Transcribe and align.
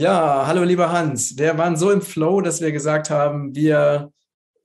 Ja, 0.00 0.46
hallo 0.46 0.62
lieber 0.62 0.92
Hans. 0.92 1.36
Wir 1.36 1.58
waren 1.58 1.76
so 1.76 1.90
im 1.90 2.00
Flow, 2.00 2.40
dass 2.40 2.62
wir 2.62 2.72
gesagt 2.72 3.10
haben, 3.10 3.54
wir 3.54 4.10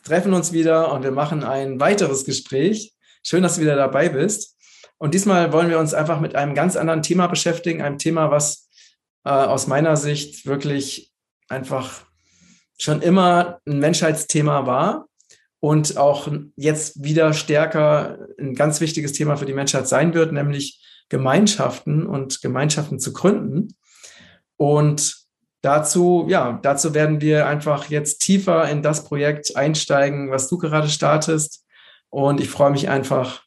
treffen 0.02 0.34
uns 0.34 0.54
wieder 0.54 0.94
und 0.94 1.04
wir 1.04 1.12
machen 1.12 1.44
ein 1.44 1.77
weiteres 1.77 2.23
Gespräch. 2.23 2.94
Schön, 3.21 3.44
dass 3.44 3.55
du 3.55 3.62
wieder 3.62 3.76
dabei 3.76 4.08
bist. 4.08 4.55
Und 4.98 5.13
diesmal 5.13 5.52
wollen 5.52 5.70
wir 5.70 5.77
uns 5.77 5.94
einfach 5.94 6.21
mit 6.21 6.36
einem 6.36 6.55
ganz 6.55 6.77
anderen 6.77 7.02
Thema 7.02 7.27
beschäftigen, 7.27 7.82
einem 7.82 7.98
Thema, 7.98 8.32
was 8.32 8.70
äh, 9.26 9.30
aus 9.30 9.68
meiner 9.68 9.98
Sicht 9.98 10.45
wirklich 10.45 11.12
einfach 11.49 12.05
schon 12.77 13.02
immer 13.02 13.59
ein 13.67 13.80
Menschheitsthema 13.80 14.66
war 14.66 15.09
und 15.59 15.98
auch 15.98 16.30
jetzt 16.55 17.04
wieder 17.04 17.34
stärker 17.34 18.20
ein 18.40 18.55
ganz 18.55 18.80
wichtiges 18.80 19.12
Thema 19.12 19.36
für 19.36 19.45
die 19.45 19.52
Menschheit 19.52 19.90
sein 19.90 20.13
wird, 20.13 20.31
nämlich 20.31 20.81
Gemeinschaften 21.09 22.08
und 22.08 22.41
Gemeinschaften 22.41 22.99
zu 22.99 23.12
gründen. 23.12 23.76
Und 24.55 25.24
dazu, 25.66 26.28
ja, 26.30 26.60
dazu 26.62 26.94
werden 26.94 27.22
wir 27.22 27.48
einfach 27.48 27.90
jetzt 27.90 28.20
tiefer 28.20 28.70
in 28.70 28.84
das 28.84 29.04
Projekt 29.04 29.55
einsteigen, 29.55 30.30
was 30.30 30.48
du 30.48 30.60
gerade 30.60 30.90
startest. 30.90 31.66
Und 32.10 32.40
ich 32.40 32.50
freue 32.50 32.70
mich 32.70 32.88
einfach 32.88 33.44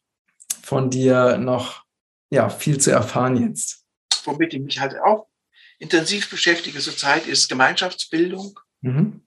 von 0.63 0.91
dir 0.91 1.39
noch, 1.39 1.85
ja, 2.31 2.49
viel 2.51 2.79
zu 2.79 2.91
erfahren 2.91 3.37
jetzt. 3.37 3.85
Womit 4.25 4.53
ich 4.53 4.61
mich 4.61 4.81
halt 4.81 4.97
auch 5.01 5.29
intensiv 5.79 6.29
beschäftige 6.29 6.81
zurzeit 6.81 7.27
ist 7.27 7.49
Gemeinschaftsbildung, 7.49 8.59
mhm. 8.81 9.23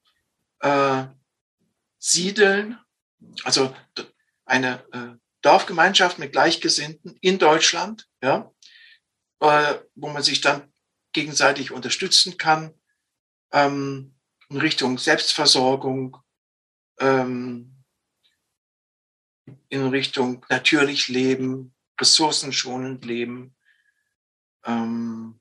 äh, 0.59 1.05
Siedeln, 1.97 2.77
also 3.45 3.73
eine 4.45 4.83
äh, 4.91 5.15
Dorfgemeinschaft 5.41 6.19
mit 6.19 6.33
Gleichgesinnten 6.33 7.17
in 7.21 7.39
Deutschland, 7.39 8.05
ja, 8.21 8.51
äh, 9.39 9.75
wo 9.95 10.09
man 10.09 10.23
sich 10.23 10.41
dann 10.41 10.73
gegenseitig 11.13 11.71
unterstützen 11.71 12.37
kann 12.37 12.73
ähm, 13.51 14.13
in 14.49 14.57
Richtung 14.57 14.97
Selbstversorgung, 14.97 16.17
ähm, 16.99 17.83
in 19.69 19.87
Richtung 19.87 20.45
natürlich 20.49 21.07
Leben, 21.07 21.73
ressourcenschonend 21.99 23.05
Leben, 23.05 23.55
ähm, 24.65 25.39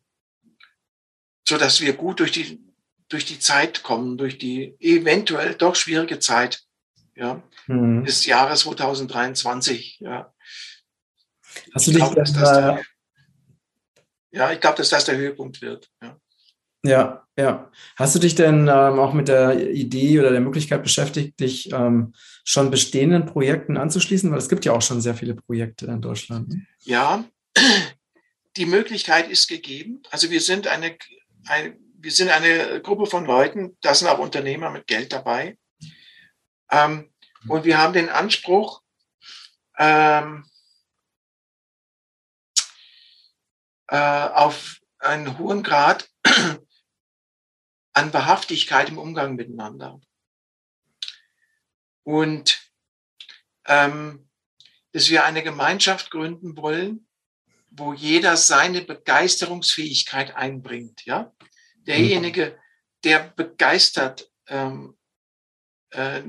so 1.47 1.59
dass 1.59 1.81
wir 1.81 1.95
gut 1.95 2.21
durch 2.21 2.33
die 2.33 2.65
durch 3.11 3.25
die 3.25 3.41
Zeit 3.41 3.83
kommen, 3.83 4.17
durch 4.17 4.39
die 4.39 4.77
eventuell 4.79 5.55
doch 5.57 5.75
schwierige 5.75 6.21
Zeit 6.21 6.63
ja, 7.17 7.43
mhm. 7.67 8.05
des 8.05 8.25
Jahres 8.25 8.61
2023. 8.61 9.99
Ja. 10.01 10.33
Hast 11.75 11.89
du 11.89 11.91
dich 11.91 12.01
glaub, 12.01 12.15
das 12.15 12.33
der, 12.33 12.85
ja, 14.31 14.53
ich 14.53 14.61
glaube, 14.61 14.77
dass 14.77 14.91
das 14.91 15.05
der 15.05 15.17
Höhepunkt 15.17 15.61
wird. 15.61 15.91
Ja. 16.01 16.21
Ja, 16.83 17.27
ja. 17.41 17.71
Hast 17.97 18.15
du 18.15 18.19
dich 18.19 18.35
denn 18.35 18.69
ähm, 18.69 18.99
auch 18.99 19.13
mit 19.13 19.29
der 19.29 19.71
Idee 19.71 20.21
oder 20.21 20.31
der 20.31 20.41
Möglichkeit 20.41 20.83
beschäftigt, 20.83 21.41
dich 21.41 21.73
ähm, 21.73 22.15
schon 22.45 22.71
bestehenden 22.71 23.27
Projekten 23.27 23.77
anzuschließen? 23.77 24.31
Weil 24.31 24.39
es 24.39 24.49
gibt 24.49 24.65
ja 24.65 24.73
auch 24.73 24.83
schon 24.83 25.01
sehr 25.01 25.15
viele 25.15 25.35
Projekte 25.35 25.87
in 25.87 26.03
Deutschland. 26.03 26.49
Ne? 26.49 26.67
Ja, 26.81 27.25
die 28.57 28.67
Möglichkeit 28.67 29.29
ist 29.29 29.49
gegeben. 29.49 30.03
Also 30.11 30.31
wir 30.31 30.41
sind 30.41 30.67
eine, 30.67 30.97
eine, 31.47 31.77
wir 31.99 32.11
sind 32.11 32.31
eine 32.31 32.81
Gruppe 32.83 33.07
von 33.07 33.25
Leuten, 33.25 33.77
da 33.81 33.95
sind 33.95 34.09
auch 34.09 34.19
Unternehmer 34.19 34.71
mit 34.71 34.87
Geld 34.87 35.13
dabei. 35.13 35.57
Ähm, 36.71 37.11
und 37.49 37.65
wir 37.65 37.79
haben 37.79 37.95
den 37.95 38.11
Anspruch, 38.11 38.83
ähm, 39.79 40.45
äh, 43.89 43.97
auf 43.97 44.81
einen 44.99 45.39
hohen 45.39 45.63
Grad 45.63 46.09
an 48.01 48.15
Wahrhaftigkeit 48.15 48.89
im 48.89 48.99
Umgang 48.99 49.35
miteinander. 49.35 50.01
Und 52.03 52.59
ähm, 53.67 54.27
dass 54.93 55.11
wir 55.11 55.25
eine 55.25 55.43
Gemeinschaft 55.43 56.11
gründen 56.11 56.57
wollen, 56.57 57.07
wo 57.71 57.93
jeder 57.93 58.39
seine 58.39 58.81
Begeisterungsfähigkeit 58.81 60.35
einbringt. 60.35 61.05
Ja, 61.05 61.33
derjenige, 61.87 62.59
der 63.05 63.21
begeistert 63.37 64.31
ähm, 64.49 64.97
äh, 65.91 66.23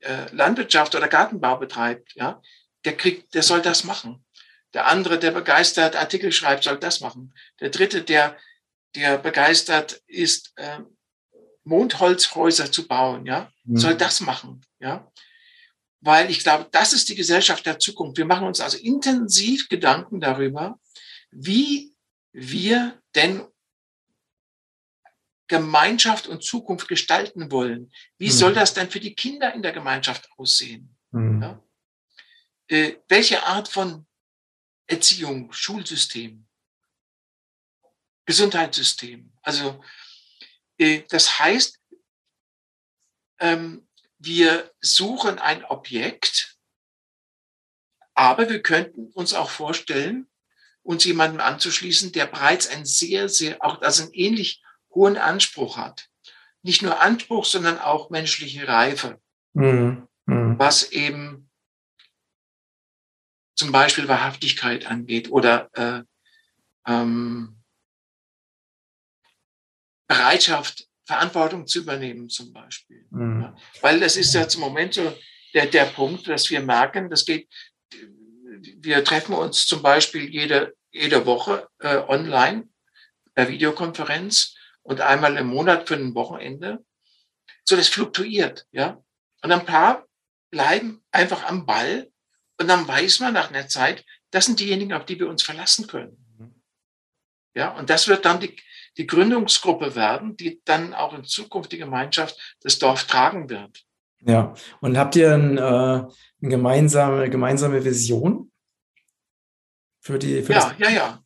äh, 0.00 0.34
Landwirtschaft 0.34 0.94
oder 0.94 1.06
Gartenbau 1.06 1.58
betreibt, 1.58 2.14
ja, 2.14 2.40
der 2.86 2.96
kriegt, 2.96 3.34
der 3.34 3.42
soll 3.42 3.60
das 3.60 3.84
machen. 3.84 4.24
Der 4.72 4.86
andere, 4.86 5.18
der 5.18 5.32
begeistert 5.32 5.96
Artikel 5.96 6.32
schreibt, 6.32 6.64
soll 6.64 6.78
das 6.78 7.00
machen. 7.00 7.34
Der 7.60 7.68
dritte, 7.68 8.02
der, 8.02 8.38
der 8.94 9.18
begeistert 9.18 10.02
ist, 10.06 10.54
äh, 10.56 10.78
Mondholzhäuser 11.70 12.72
zu 12.72 12.86
bauen, 12.86 13.24
ja, 13.24 13.50
mhm. 13.64 13.76
soll 13.76 13.96
das 13.96 14.20
machen, 14.20 14.60
ja. 14.80 15.10
Weil 16.00 16.30
ich 16.30 16.40
glaube, 16.40 16.68
das 16.72 16.92
ist 16.92 17.08
die 17.08 17.14
Gesellschaft 17.14 17.64
der 17.64 17.78
Zukunft. 17.78 18.18
Wir 18.18 18.24
machen 18.24 18.46
uns 18.46 18.60
also 18.60 18.76
intensiv 18.78 19.68
Gedanken 19.68 20.20
darüber, 20.20 20.80
wie 21.30 21.94
wir 22.32 23.00
denn 23.14 23.46
Gemeinschaft 25.46 26.26
und 26.26 26.42
Zukunft 26.42 26.88
gestalten 26.88 27.50
wollen. 27.52 27.92
Wie 28.18 28.26
mhm. 28.26 28.32
soll 28.32 28.54
das 28.54 28.74
denn 28.74 28.90
für 28.90 29.00
die 29.00 29.14
Kinder 29.14 29.52
in 29.54 29.62
der 29.62 29.72
Gemeinschaft 29.72 30.28
aussehen? 30.36 30.96
Mhm. 31.10 31.42
Ja? 31.42 31.62
Äh, 32.68 32.96
welche 33.08 33.44
Art 33.44 33.68
von 33.68 34.06
Erziehung, 34.86 35.52
Schulsystem, 35.52 36.46
Gesundheitssystem? 38.26 39.32
Also 39.42 39.82
das 41.08 41.38
heißt, 41.38 41.78
ähm, 43.40 43.86
wir 44.18 44.70
suchen 44.80 45.38
ein 45.38 45.64
Objekt, 45.64 46.56
aber 48.14 48.48
wir 48.48 48.62
könnten 48.62 49.10
uns 49.12 49.34
auch 49.34 49.50
vorstellen, 49.50 50.28
uns 50.82 51.04
jemandem 51.04 51.40
anzuschließen, 51.40 52.12
der 52.12 52.26
bereits 52.26 52.68
ein 52.68 52.84
sehr, 52.84 53.28
sehr, 53.28 53.62
auch 53.64 53.80
also 53.82 54.04
einen 54.04 54.14
ähnlich 54.14 54.62
hohen 54.94 55.16
Anspruch 55.16 55.76
hat. 55.76 56.08
Nicht 56.62 56.82
nur 56.82 57.00
Anspruch, 57.00 57.44
sondern 57.44 57.78
auch 57.78 58.10
menschliche 58.10 58.66
Reife. 58.66 59.20
Mhm. 59.54 60.06
Mhm. 60.26 60.58
Was 60.58 60.90
eben 60.92 61.50
zum 63.54 63.72
Beispiel 63.72 64.08
Wahrhaftigkeit 64.08 64.86
angeht 64.86 65.30
oder 65.30 65.70
äh, 65.74 66.02
ähm, 66.86 67.59
Bereitschaft, 70.10 70.88
Verantwortung 71.04 71.68
zu 71.68 71.78
übernehmen 71.78 72.28
zum 72.28 72.52
Beispiel. 72.52 73.06
Mhm. 73.10 73.42
Ja, 73.42 73.56
weil 73.80 74.00
das 74.00 74.16
ist 74.16 74.34
ja 74.34 74.48
zum 74.48 74.60
Moment 74.60 74.94
so 74.94 75.16
der, 75.54 75.66
der 75.66 75.84
Punkt, 75.84 76.26
dass 76.26 76.50
wir 76.50 76.60
merken, 76.60 77.08
das 77.08 77.24
geht, 77.24 77.48
wir 78.78 79.04
treffen 79.04 79.36
uns 79.36 79.66
zum 79.66 79.82
Beispiel 79.82 80.28
jede, 80.28 80.74
jede 80.90 81.26
Woche 81.26 81.68
äh, 81.78 81.98
online 81.98 82.68
per 83.36 83.48
Videokonferenz 83.48 84.56
und 84.82 85.00
einmal 85.00 85.36
im 85.36 85.46
Monat 85.46 85.86
für 85.86 85.94
ein 85.94 86.12
Wochenende. 86.16 86.84
So, 87.64 87.76
das 87.76 87.86
fluktuiert, 87.86 88.66
ja. 88.72 89.00
Und 89.42 89.52
ein 89.52 89.64
paar 89.64 90.08
bleiben 90.50 91.04
einfach 91.12 91.44
am 91.44 91.66
Ball 91.66 92.10
und 92.58 92.66
dann 92.66 92.88
weiß 92.88 93.20
man 93.20 93.34
nach 93.34 93.50
einer 93.50 93.68
Zeit, 93.68 94.04
das 94.32 94.46
sind 94.46 94.58
diejenigen, 94.58 94.92
auf 94.92 95.04
die 95.04 95.20
wir 95.20 95.28
uns 95.28 95.44
verlassen 95.44 95.86
können. 95.86 96.16
Mhm. 96.36 96.62
Ja, 97.54 97.70
und 97.78 97.90
das 97.90 98.08
wird 98.08 98.24
dann 98.24 98.40
die, 98.40 98.56
die 98.96 99.06
Gründungsgruppe 99.06 99.94
werden, 99.94 100.36
die 100.36 100.60
dann 100.64 100.94
auch 100.94 101.14
in 101.14 101.24
Zukunft 101.24 101.72
die 101.72 101.78
Gemeinschaft, 101.78 102.56
das 102.60 102.78
Dorf 102.78 103.04
tragen 103.04 103.48
wird. 103.48 103.84
Ja, 104.22 104.54
und 104.80 104.98
habt 104.98 105.16
ihr 105.16 105.32
ein, 105.32 105.56
äh, 105.56 105.60
eine 105.60 106.08
gemeinsame, 106.40 107.30
gemeinsame 107.30 107.82
Vision 107.84 108.52
für 110.00 110.18
die? 110.18 110.42
Für 110.42 110.52
ja, 110.52 110.74
ja, 110.78 110.90
ja. 110.90 111.24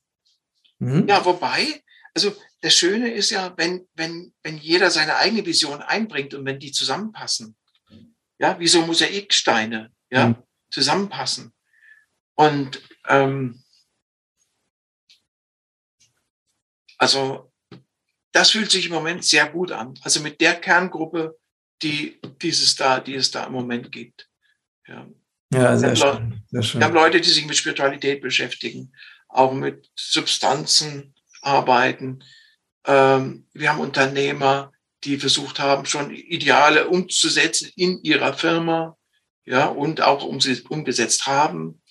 Mhm. 0.78 1.08
Ja, 1.08 1.24
wobei, 1.24 1.82
also 2.14 2.34
das 2.60 2.74
Schöne 2.74 3.12
ist 3.12 3.30
ja, 3.30 3.52
wenn, 3.56 3.88
wenn, 3.94 4.32
wenn 4.42 4.58
jeder 4.58 4.90
seine 4.90 5.16
eigene 5.16 5.44
Vision 5.44 5.82
einbringt 5.82 6.34
und 6.34 6.44
wenn 6.44 6.58
die 6.58 6.72
zusammenpassen. 6.72 7.56
Ja, 8.38 8.58
wie 8.58 8.66
so 8.66 8.84
Mosaiksteine, 8.84 9.92
ja, 10.10 10.28
mhm. 10.28 10.36
zusammenpassen. 10.70 11.52
Und 12.34 12.82
ähm, 13.08 13.62
also 16.98 17.52
das 18.34 18.50
fühlt 18.50 18.70
sich 18.70 18.86
im 18.86 18.92
Moment 18.92 19.24
sehr 19.24 19.48
gut 19.48 19.70
an. 19.70 19.94
Also 20.02 20.20
mit 20.20 20.40
der 20.40 20.54
Kerngruppe, 20.54 21.38
die 21.82 22.18
dieses 22.42 22.74
da, 22.74 22.98
die 22.98 23.14
es 23.14 23.30
da 23.30 23.44
im 23.44 23.52
Moment 23.52 23.92
gibt. 23.92 24.28
Ja, 24.88 25.06
ja 25.52 25.76
sehr, 25.76 25.94
schön, 25.94 26.42
sehr 26.50 26.62
schön. 26.62 26.80
Wir 26.80 26.86
haben 26.88 26.94
Leute, 26.94 27.20
die 27.20 27.30
sich 27.30 27.46
mit 27.46 27.56
Spiritualität 27.56 28.20
beschäftigen, 28.20 28.92
auch 29.28 29.52
mit 29.52 29.88
Substanzen 29.94 31.14
arbeiten. 31.42 32.24
Ähm, 32.84 33.46
wir 33.52 33.70
haben 33.70 33.80
Unternehmer, 33.80 34.72
die 35.04 35.16
versucht 35.18 35.60
haben, 35.60 35.86
schon 35.86 36.10
Ideale 36.10 36.88
umzusetzen 36.88 37.70
in 37.76 38.02
ihrer 38.02 38.34
Firma, 38.34 38.96
ja, 39.44 39.66
und 39.66 40.00
auch 40.00 40.24
um 40.24 40.40
sie 40.40 40.60
umgesetzt 40.62 41.28
haben, 41.28 41.82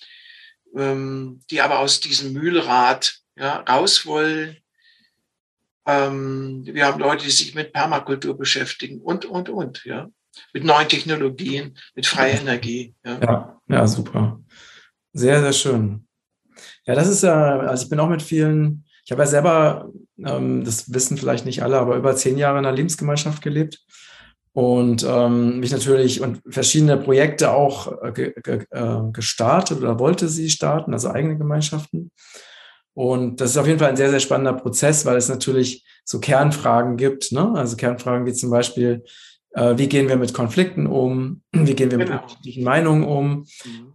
ähm, 0.75 1.41
die 1.49 1.61
aber 1.61 1.79
aus 1.79 2.01
diesem 2.01 2.33
Mühlrad 2.33 3.19
ja, 3.37 3.61
raus 3.61 4.05
wollen 4.05 4.57
Ähm, 5.85 6.63
wir 6.65 6.85
haben 6.85 6.99
Leute, 6.99 7.25
die 7.25 7.31
sich 7.31 7.55
mit 7.55 7.73
Permakultur 7.73 8.37
beschäftigen 8.37 9.01
und, 9.01 9.25
und, 9.25 9.49
und, 9.49 9.83
ja. 9.85 10.09
Mit 10.51 10.63
neuen 10.63 10.87
Technologien, 10.87 11.77
mit 11.95 12.07
freier 12.07 12.41
Energie. 12.41 12.95
Ja, 13.05 13.19
ja, 13.21 13.61
ja 13.67 13.87
super. 13.87 14.39
Sehr, 15.11 15.41
sehr 15.41 15.53
schön. 15.53 16.07
Ja, 16.85 16.95
das 16.95 17.07
ist 17.07 17.23
ja, 17.23 17.59
also 17.59 17.83
ich 17.83 17.89
bin 17.89 17.99
auch 17.99 18.09
mit 18.09 18.21
vielen, 18.21 18.85
ich 19.05 19.11
habe 19.11 19.21
ja 19.21 19.27
selber, 19.27 19.91
ähm, 20.17 20.63
das 20.63 20.91
wissen 20.91 21.17
vielleicht 21.17 21.45
nicht 21.45 21.61
alle, 21.61 21.77
aber 21.77 21.97
über 21.97 22.15
zehn 22.15 22.37
Jahre 22.37 22.59
in 22.59 22.65
einer 22.65 22.75
Lebensgemeinschaft 22.75 23.43
gelebt 23.43 23.85
und 24.53 25.05
ähm, 25.07 25.59
mich 25.59 25.71
natürlich 25.71 26.21
und 26.21 26.41
verschiedene 26.47 26.97
Projekte 26.97 27.51
auch 27.51 28.03
äh, 28.03 28.11
ge, 28.11 28.65
äh, 28.69 29.11
gestartet 29.11 29.79
oder 29.79 29.99
wollte 29.99 30.29
sie 30.29 30.49
starten, 30.49 30.93
also 30.93 31.09
eigene 31.09 31.37
Gemeinschaften. 31.37 32.11
Und 32.93 33.41
das 33.41 33.51
ist 33.51 33.57
auf 33.57 33.67
jeden 33.67 33.79
Fall 33.79 33.89
ein 33.89 33.97
sehr, 33.97 34.09
sehr 34.09 34.19
spannender 34.19 34.53
Prozess, 34.53 35.05
weil 35.05 35.17
es 35.17 35.29
natürlich 35.29 35.85
so 36.05 36.19
Kernfragen 36.19 36.97
gibt. 36.97 37.31
Ne? 37.31 37.53
Also 37.55 37.75
Kernfragen 37.75 38.25
wie 38.25 38.33
zum 38.33 38.51
Beispiel, 38.51 39.03
äh, 39.51 39.77
wie 39.77 39.87
gehen 39.87 40.09
wir 40.09 40.15
mit 40.15 40.33
Konflikten 40.33 40.87
um? 40.87 41.41
Wie 41.51 41.73
gehen 41.73 41.91
wir 41.91 41.97
genau. 41.97 42.11
mit 42.11 42.21
unterschiedlichen 42.23 42.63
Meinungen 42.63 43.03
um? 43.03 43.29
Mhm. 43.29 43.45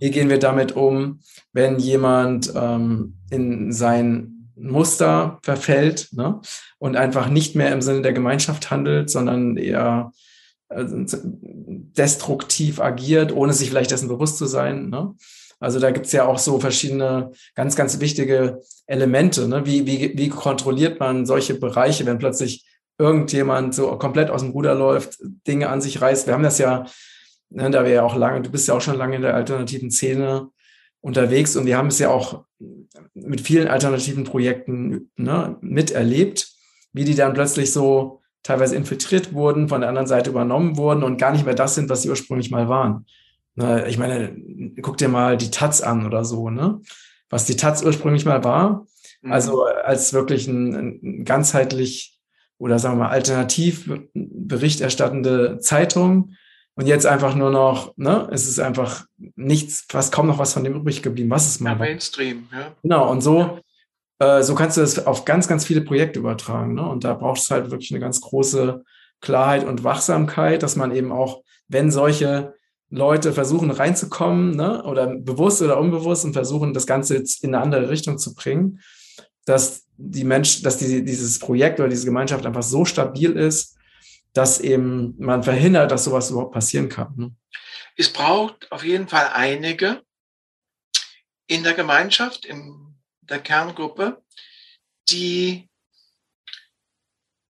Wie 0.00 0.10
gehen 0.10 0.28
wir 0.28 0.38
damit 0.38 0.76
um, 0.76 1.20
wenn 1.52 1.78
jemand 1.78 2.52
ähm, 2.54 3.18
in 3.30 3.72
sein 3.72 4.50
Muster 4.56 5.38
verfällt 5.42 6.08
ne? 6.12 6.40
und 6.78 6.96
einfach 6.96 7.28
nicht 7.28 7.54
mehr 7.54 7.72
im 7.72 7.82
Sinne 7.82 8.02
der 8.02 8.12
Gemeinschaft 8.12 8.70
handelt, 8.70 9.10
sondern 9.10 9.56
eher 9.56 10.12
äh, 10.68 10.84
destruktiv 11.96 12.80
agiert, 12.80 13.32
ohne 13.32 13.52
sich 13.52 13.68
vielleicht 13.68 13.90
dessen 13.90 14.08
bewusst 14.08 14.38
zu 14.38 14.46
sein. 14.46 14.90
Ne? 14.90 15.14
Also 15.60 15.80
da 15.80 15.90
gibt 15.90 16.06
es 16.06 16.12
ja 16.12 16.26
auch 16.26 16.38
so 16.38 16.60
verschiedene 16.60 17.32
ganz, 17.54 17.74
ganz 17.74 18.00
wichtige 18.00 18.60
Elemente. 18.86 19.48
Ne? 19.48 19.66
Wie, 19.66 19.86
wie, 19.86 20.16
wie 20.16 20.28
kontrolliert 20.28 21.00
man 21.00 21.26
solche 21.26 21.54
Bereiche, 21.54 22.06
wenn 22.06 22.18
plötzlich 22.18 22.66
irgendjemand 22.98 23.74
so 23.74 23.96
komplett 23.96 24.30
aus 24.30 24.42
dem 24.42 24.50
Ruder 24.50 24.74
läuft, 24.74 25.18
Dinge 25.46 25.68
an 25.68 25.80
sich 25.80 26.00
reißt? 26.00 26.26
Wir 26.26 26.34
haben 26.34 26.42
das 26.42 26.58
ja, 26.58 26.86
ne, 27.50 27.70
da 27.70 27.84
wir 27.84 27.92
ja 27.92 28.02
auch 28.02 28.16
lange, 28.16 28.42
du 28.42 28.50
bist 28.50 28.68
ja 28.68 28.74
auch 28.74 28.80
schon 28.80 28.96
lange 28.96 29.16
in 29.16 29.22
der 29.22 29.34
alternativen 29.34 29.90
Szene 29.90 30.48
unterwegs 31.00 31.56
und 31.56 31.66
wir 31.66 31.76
haben 31.76 31.88
es 31.88 31.98
ja 31.98 32.10
auch 32.10 32.44
mit 33.14 33.40
vielen 33.40 33.68
alternativen 33.68 34.24
Projekten 34.24 35.10
ne, 35.16 35.56
miterlebt, 35.60 36.48
wie 36.92 37.04
die 37.04 37.14
dann 37.14 37.34
plötzlich 37.34 37.72
so 37.72 38.20
teilweise 38.42 38.76
infiltriert 38.76 39.32
wurden, 39.32 39.68
von 39.68 39.80
der 39.80 39.90
anderen 39.90 40.06
Seite 40.06 40.30
übernommen 40.30 40.76
wurden 40.76 41.02
und 41.02 41.18
gar 41.18 41.32
nicht 41.32 41.44
mehr 41.44 41.54
das 41.54 41.74
sind, 41.74 41.88
was 41.88 42.02
sie 42.02 42.10
ursprünglich 42.10 42.50
mal 42.50 42.68
waren. 42.68 43.06
Ne, 43.58 43.88
ich 43.88 43.98
meine, 43.98 44.36
guck 44.82 44.98
dir 44.98 45.08
mal 45.08 45.36
die 45.36 45.50
Taz 45.50 45.80
an 45.80 46.06
oder 46.06 46.24
so, 46.24 46.48
ne? 46.48 46.80
Was 47.28 47.44
die 47.44 47.56
Taz 47.56 47.82
ursprünglich 47.82 48.24
mal 48.24 48.44
war. 48.44 48.86
Mhm. 49.20 49.32
Also 49.32 49.64
als 49.64 50.12
wirklich 50.12 50.46
ein, 50.46 51.00
ein 51.02 51.24
ganzheitlich 51.24 52.20
oder 52.58 52.78
sagen 52.78 52.98
wir 52.98 53.06
mal 53.06 53.10
alternativ 53.10 53.90
berichterstattende 54.14 55.58
Zeitung. 55.58 56.34
Und 56.76 56.86
jetzt 56.86 57.04
einfach 57.04 57.34
nur 57.34 57.50
noch, 57.50 57.96
ne, 57.96 58.28
es 58.30 58.46
ist 58.46 58.60
einfach 58.60 59.06
nichts, 59.34 59.86
fast 59.88 60.12
kaum 60.12 60.28
noch 60.28 60.38
was 60.38 60.52
von 60.52 60.62
dem 60.62 60.76
übrig 60.76 61.02
geblieben, 61.02 61.30
was 61.30 61.48
es 61.48 61.58
mal 61.58 61.70
ja. 61.70 61.78
Mainstream, 61.78 62.46
ja. 62.52 62.76
Genau, 62.84 63.10
und 63.10 63.22
so, 63.22 63.58
äh, 64.20 64.44
so 64.44 64.54
kannst 64.54 64.76
du 64.76 64.82
das 64.82 65.04
auf 65.04 65.24
ganz, 65.24 65.48
ganz 65.48 65.64
viele 65.64 65.80
Projekte 65.80 66.20
übertragen. 66.20 66.74
Ne? 66.74 66.88
Und 66.88 67.02
da 67.02 67.14
braucht 67.14 67.40
es 67.40 67.50
halt 67.50 67.72
wirklich 67.72 67.90
eine 67.90 67.98
ganz 67.98 68.20
große 68.20 68.84
Klarheit 69.20 69.66
und 69.66 69.82
Wachsamkeit, 69.82 70.62
dass 70.62 70.76
man 70.76 70.94
eben 70.94 71.10
auch, 71.10 71.42
wenn 71.66 71.90
solche 71.90 72.54
Leute 72.90 73.32
versuchen 73.32 73.70
reinzukommen, 73.70 74.56
ne, 74.56 74.82
oder 74.84 75.06
bewusst 75.06 75.60
oder 75.60 75.78
unbewusst 75.78 76.24
und 76.24 76.32
versuchen, 76.32 76.72
das 76.72 76.86
Ganze 76.86 77.16
jetzt 77.16 77.44
in 77.44 77.54
eine 77.54 77.62
andere 77.62 77.90
Richtung 77.90 78.18
zu 78.18 78.34
bringen, 78.34 78.80
dass 79.44 79.84
die 79.96 80.24
Mensch, 80.24 80.62
dass 80.62 80.78
die, 80.78 81.04
dieses 81.04 81.38
Projekt 81.38 81.80
oder 81.80 81.88
diese 81.88 82.06
Gemeinschaft 82.06 82.46
einfach 82.46 82.62
so 82.62 82.84
stabil 82.84 83.32
ist, 83.32 83.76
dass 84.32 84.60
eben 84.60 85.14
man 85.18 85.42
verhindert, 85.42 85.90
dass 85.90 86.04
sowas 86.04 86.30
überhaupt 86.30 86.54
passieren 86.54 86.88
kann. 86.88 87.12
Ne? 87.16 87.34
Es 87.96 88.12
braucht 88.12 88.70
auf 88.70 88.84
jeden 88.84 89.08
Fall 89.08 89.30
einige 89.34 90.02
in 91.46 91.64
der 91.64 91.74
Gemeinschaft, 91.74 92.44
in 92.44 92.94
der 93.22 93.40
Kerngruppe, 93.40 94.22
die 95.10 95.68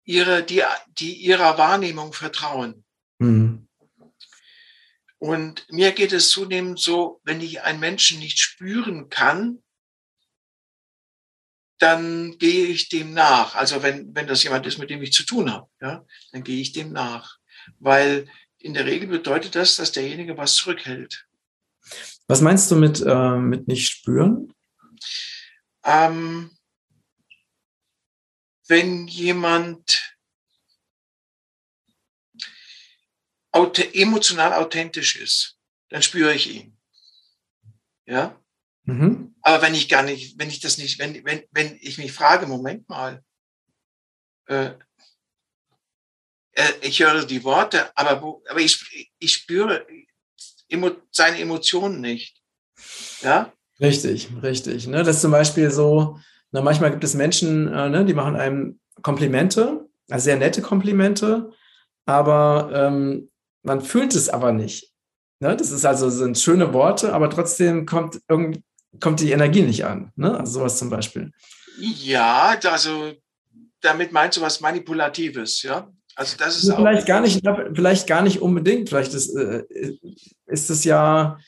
ihre, 0.05 0.43
die, 0.43 0.62
die 0.99 1.12
ihrer 1.12 1.58
Wahrnehmung 1.58 2.12
vertrauen. 2.12 2.85
Mhm. 3.19 3.68
Und 5.19 5.67
mir 5.70 5.93
geht 5.93 6.12
es 6.12 6.31
zunehmend 6.31 6.79
so, 6.79 7.20
wenn 7.25 7.41
ich 7.41 7.62
einen 7.62 7.81
Menschen 7.81 8.20
nicht 8.20 8.38
spüren 8.38 9.09
kann, 9.09 9.62
dann 11.79 12.38
gehe 12.38 12.67
ich 12.67 12.88
dem 12.88 13.15
nach. 13.15 13.55
Also 13.55 13.82
wenn, 13.82 14.15
wenn 14.15 14.26
das 14.26 14.43
jemand 14.43 14.67
ist, 14.67 14.79
mit 14.79 14.91
dem 14.91 15.03
ich 15.03 15.12
zu 15.12 15.25
tun 15.25 15.53
habe, 15.53 15.69
ja, 15.81 16.05
dann 16.32 16.44
gehe 16.44 16.61
ich 16.61 16.73
dem 16.73 16.93
nach. 16.93 17.38
Weil 17.79 18.29
in 18.59 18.75
der 18.75 18.87
Regel 18.87 19.09
bedeutet 19.09 19.55
das, 19.55 19.76
dass 19.76 19.93
derjenige 19.93 20.37
was 20.37 20.55
zurückhält. 20.55 21.26
Was 22.26 22.41
meinst 22.41 22.71
du 22.71 22.76
mit, 22.76 23.00
äh, 23.00 23.37
mit 23.37 23.69
nicht 23.69 23.88
spüren? 23.88 24.53
Ähm, 25.85 26.50
wenn 28.67 29.06
jemand 29.06 30.18
emotional 33.93 34.52
authentisch 34.55 35.16
ist, 35.16 35.58
dann 35.88 36.02
spüre 36.02 36.34
ich 36.34 36.55
ihn. 36.55 36.76
Ja? 38.06 38.38
Mhm. 38.84 39.34
Aber 39.43 39.62
wenn 39.62 39.75
ich 39.75 39.88
gar 39.88 40.02
nicht, 40.02 40.38
wenn 40.38 40.49
ich 40.49 40.60
das 40.60 40.78
nicht, 40.78 40.99
wenn, 40.99 41.25
wenn, 41.25 41.43
wenn 41.52 41.78
ich 41.81 41.99
mich 41.99 42.12
frage, 42.12 42.46
Moment 42.46 42.88
mal, 42.88 43.22
äh, 44.46 44.70
äh 46.52 46.72
ich 46.82 47.00
höre 47.00 47.25
die 47.25 47.44
Worte, 47.44 47.96
aber, 47.96 48.22
wo, 48.22 48.43
aber 48.49 48.60
ich, 48.60 49.10
ich 49.19 49.32
spüre 49.32 49.87
emo, 50.69 50.90
seine 51.11 51.38
Emotionen 51.38 52.00
nicht. 52.00 52.43
Ja? 53.22 53.52
Richtig, 53.81 54.28
richtig. 54.43 54.87
Ne? 54.87 55.02
Das 55.02 55.16
ist 55.16 55.22
zum 55.22 55.31
Beispiel 55.31 55.70
so, 55.70 56.19
na, 56.50 56.62
manchmal 56.62 56.90
gibt 56.90 57.04
es 57.04 57.14
Menschen, 57.14 57.72
äh, 57.72 57.88
ne, 57.88 58.04
die 58.04 58.14
machen 58.14 58.37
einem 58.37 58.81
Komplimente, 59.02 59.88
also 60.08 60.25
sehr 60.25 60.37
nette 60.37 60.62
Komplimente, 60.62 61.52
aber 62.06 62.70
ähm, 62.75 63.31
man 63.62 63.81
fühlt 63.81 64.14
es 64.14 64.28
aber 64.28 64.52
nicht. 64.52 64.92
Ne? 65.40 65.56
Das 65.56 65.71
ist 65.71 65.85
also 65.85 66.11
sind 66.11 66.38
schöne 66.38 66.73
Worte, 66.73 67.12
aber 67.12 67.30
trotzdem 67.30 67.87
kommt 67.87 68.21
irgendwie 68.28 68.62
kommt 69.00 69.21
die 69.21 69.33
Energie 69.33 69.62
nicht 69.62 69.85
an. 69.85 70.12
Ne? 70.16 70.38
Also 70.38 70.61
sowas 70.61 70.78
zum 70.78 70.90
Beispiel. 70.90 71.30
Ja, 71.78 72.59
also 72.64 73.12
damit 73.80 74.12
meinst 74.12 74.38
du 74.38 74.40
was 74.40 74.61
Manipulatives, 74.61 75.62
ja? 75.62 75.88
Also 76.16 76.37
das 76.37 76.64
ist 76.64 76.75
vielleicht 76.75 77.06
gar 77.06 77.21
nicht, 77.21 77.47
vielleicht 77.75 78.09
gar 78.09 78.23
nicht 78.23 78.42
unbedingt. 78.42 78.88
Vielleicht 78.88 79.14
ist, 79.14 79.37
äh, 79.37 79.62
ist 80.47 80.68
es 80.68 80.83
ja 80.83 81.38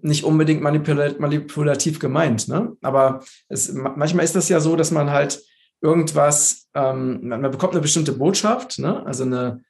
nicht 0.00 0.24
unbedingt 0.24 0.62
manipulativ 0.62 1.98
gemeint, 1.98 2.48
ne? 2.48 2.74
Aber 2.80 3.22
es, 3.48 3.72
manchmal 3.72 4.24
ist 4.24 4.34
das 4.34 4.48
ja 4.48 4.58
so, 4.58 4.74
dass 4.74 4.90
man 4.90 5.10
halt 5.10 5.42
irgendwas, 5.82 6.68
ähm, 6.74 7.28
man, 7.28 7.42
bekommt 7.42 7.74
eine 7.74 7.82
bestimmte 7.82 8.12
Botschaft, 8.12 8.78
ne? 8.78 9.04
Also 9.04 9.24
eine 9.24 9.62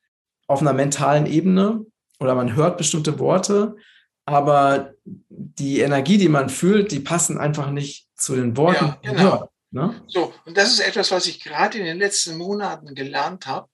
auf 0.46 0.60
einer 0.60 0.72
mentalen 0.72 1.26
Ebene 1.26 1.84
oder 2.18 2.34
man 2.34 2.54
hört 2.54 2.78
bestimmte 2.78 3.18
Worte, 3.18 3.76
aber 4.24 4.94
die 5.04 5.80
Energie, 5.80 6.18
die 6.18 6.28
man 6.28 6.48
fühlt, 6.48 6.90
die 6.92 7.00
passen 7.00 7.38
einfach 7.38 7.70
nicht 7.70 8.08
zu 8.16 8.34
den 8.34 8.56
Worten. 8.56 8.96
Ja, 9.02 9.12
genau. 9.12 9.22
Hört, 9.22 9.50
ne? 9.70 10.02
So, 10.08 10.32
und 10.44 10.56
das 10.56 10.72
ist 10.72 10.80
etwas, 10.80 11.10
was 11.10 11.26
ich 11.26 11.40
gerade 11.42 11.78
in 11.78 11.84
den 11.84 11.98
letzten 11.98 12.36
Monaten 12.36 12.94
gelernt 12.94 13.46
habe, 13.46 13.68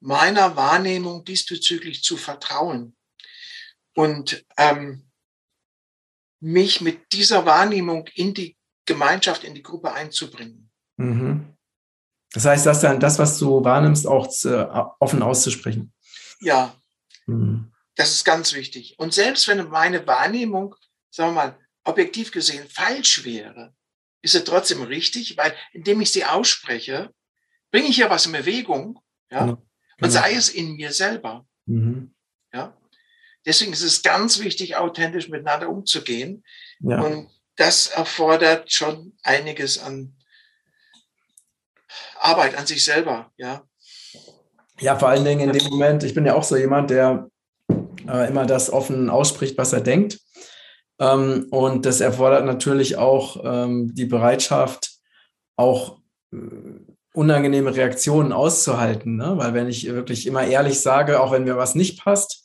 meiner 0.00 0.56
Wahrnehmung 0.56 1.24
diesbezüglich 1.24 2.02
zu 2.02 2.16
vertrauen 2.16 2.96
und 3.94 4.44
ähm, 4.56 5.10
mich 6.40 6.80
mit 6.80 7.12
dieser 7.12 7.44
Wahrnehmung 7.44 8.08
in 8.14 8.32
die 8.32 8.56
Gemeinschaft, 8.86 9.44
in 9.44 9.54
die 9.54 9.62
Gruppe 9.62 9.92
einzubringen. 9.92 10.70
Mhm. 10.96 11.56
Das 12.32 12.44
heißt, 12.44 12.64
dass 12.64 12.80
dann 12.80 13.00
das, 13.00 13.18
was 13.18 13.38
du 13.38 13.62
wahrnimmst, 13.64 14.06
auch 14.06 14.28
zu, 14.28 14.70
offen 15.00 15.22
auszusprechen. 15.22 15.92
Ja. 16.40 16.74
Mhm. 17.26 17.72
Das 17.96 18.12
ist 18.12 18.24
ganz 18.24 18.54
wichtig. 18.54 18.98
Und 18.98 19.12
selbst 19.12 19.46
wenn 19.48 19.68
meine 19.68 20.06
Wahrnehmung, 20.06 20.74
sagen 21.10 21.30
wir 21.30 21.34
mal, 21.34 21.58
objektiv 21.84 22.30
gesehen 22.30 22.68
falsch 22.68 23.24
wäre, 23.24 23.74
ist 24.22 24.32
sie 24.32 24.44
trotzdem 24.44 24.82
richtig, 24.82 25.36
weil 25.36 25.54
indem 25.72 26.00
ich 26.00 26.12
sie 26.12 26.24
ausspreche, 26.24 27.12
bringe 27.70 27.88
ich 27.88 27.96
ja 27.98 28.10
was 28.10 28.26
in 28.26 28.32
Bewegung, 28.32 29.00
ja, 29.30 29.40
genau. 29.40 29.62
und 30.00 30.10
sei 30.10 30.34
es 30.34 30.48
in 30.48 30.76
mir 30.76 30.92
selber. 30.92 31.46
Mhm. 31.66 32.14
Ja. 32.52 32.76
Deswegen 33.46 33.72
ist 33.72 33.82
es 33.82 34.02
ganz 34.02 34.40
wichtig, 34.40 34.76
authentisch 34.76 35.28
miteinander 35.28 35.68
umzugehen. 35.68 36.44
Ja. 36.80 37.00
Und 37.00 37.30
das 37.56 37.86
erfordert 37.88 38.72
schon 38.72 39.16
einiges 39.22 39.78
an 39.78 40.16
Arbeit 42.18 42.54
an 42.54 42.66
sich 42.66 42.84
selber, 42.84 43.32
ja. 43.36 43.66
Ja, 44.80 44.98
vor 44.98 45.08
allen 45.08 45.24
Dingen 45.24 45.48
in 45.48 45.52
dem 45.52 45.68
Moment, 45.68 46.02
ich 46.04 46.14
bin 46.14 46.24
ja 46.24 46.34
auch 46.34 46.42
so 46.42 46.56
jemand, 46.56 46.90
der 46.90 47.28
äh, 48.08 48.28
immer 48.28 48.46
das 48.46 48.72
offen 48.72 49.10
ausspricht, 49.10 49.58
was 49.58 49.72
er 49.72 49.82
denkt. 49.82 50.18
Ähm, 50.98 51.46
und 51.50 51.86
das 51.86 52.00
erfordert 52.00 52.44
natürlich 52.46 52.96
auch 52.96 53.42
ähm, 53.44 53.94
die 53.94 54.06
Bereitschaft, 54.06 54.90
auch 55.56 55.98
äh, 56.32 56.36
unangenehme 57.12 57.74
Reaktionen 57.74 58.32
auszuhalten. 58.32 59.16
Ne? 59.16 59.36
Weil 59.36 59.52
wenn 59.54 59.68
ich 59.68 59.86
wirklich 59.86 60.26
immer 60.26 60.44
ehrlich 60.44 60.80
sage, 60.80 61.20
auch 61.20 61.32
wenn 61.32 61.44
mir 61.44 61.56
was 61.56 61.74
nicht 61.74 62.02
passt, 62.02 62.44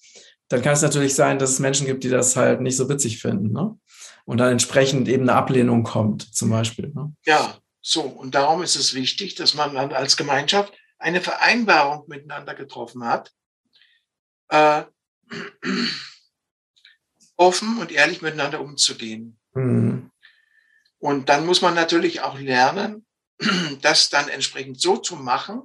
dann 0.49 0.61
kann 0.61 0.73
es 0.73 0.81
natürlich 0.81 1.15
sein, 1.15 1.39
dass 1.39 1.51
es 1.51 1.59
Menschen 1.59 1.87
gibt, 1.87 2.03
die 2.03 2.09
das 2.09 2.35
halt 2.35 2.61
nicht 2.61 2.77
so 2.77 2.89
witzig 2.89 3.21
finden. 3.21 3.51
Ne? 3.51 3.77
Und 4.25 4.39
dann 4.39 4.51
entsprechend 4.51 5.07
eben 5.07 5.23
eine 5.23 5.37
Ablehnung 5.37 5.83
kommt, 5.83 6.35
zum 6.35 6.49
Beispiel. 6.49 6.91
Ne? 6.93 7.13
Ja, 7.25 7.55
so. 7.81 8.01
Und 8.01 8.35
darum 8.35 8.61
ist 8.61 8.75
es 8.75 8.93
wichtig, 8.93 9.35
dass 9.35 9.53
man 9.53 9.73
dann 9.73 9.93
als 9.93 10.17
Gemeinschaft 10.17 10.73
eine 10.97 11.21
Vereinbarung 11.21 12.07
miteinander 12.07 12.55
getroffen 12.55 13.03
hat, 13.03 13.31
äh, 14.49 14.83
offen 17.35 17.77
und 17.79 17.91
ehrlich 17.91 18.21
miteinander 18.21 18.61
umzugehen. 18.61 19.39
Mhm. 19.53 20.11
Und 20.99 21.29
dann 21.29 21.45
muss 21.45 21.61
man 21.61 21.73
natürlich 21.75 22.21
auch 22.21 22.39
lernen, 22.39 23.05
das 23.81 24.09
dann 24.09 24.29
entsprechend 24.29 24.79
so 24.79 24.97
zu 24.97 25.15
machen, 25.15 25.63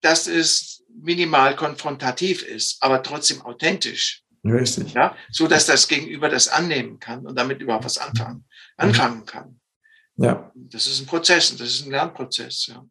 dass 0.00 0.26
es 0.26 0.84
minimal 0.88 1.56
konfrontativ 1.56 2.42
ist, 2.42 2.82
aber 2.82 3.02
trotzdem 3.02 3.42
authentisch. 3.42 4.22
Richtig. 4.44 4.92
Ja, 4.94 5.16
so 5.30 5.46
dass 5.46 5.66
das 5.66 5.86
Gegenüber 5.86 6.28
das 6.28 6.48
annehmen 6.48 6.98
kann 6.98 7.26
und 7.26 7.36
damit 7.36 7.60
überhaupt 7.60 7.84
was 7.84 7.98
anfangen, 7.98 8.38
mhm. 8.38 8.44
anfangen 8.76 9.24
kann. 9.24 9.60
Ja. 10.16 10.52
Das 10.54 10.86
ist 10.86 11.00
ein 11.00 11.06
Prozess, 11.06 11.56
das 11.56 11.68
ist 11.68 11.86
ein 11.86 11.92
Lernprozess, 11.92 12.66
ja. 12.66 12.84